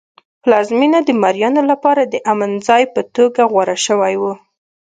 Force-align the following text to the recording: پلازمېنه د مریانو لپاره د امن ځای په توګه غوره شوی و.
پلازمېنه 0.43 0.99
د 1.03 1.09
مریانو 1.21 1.61
لپاره 1.71 2.01
د 2.05 2.15
امن 2.31 2.51
ځای 2.67 2.83
په 2.93 3.01
توګه 3.15 3.41
غوره 3.51 3.77
شوی 3.85 4.15
و. 4.21 4.23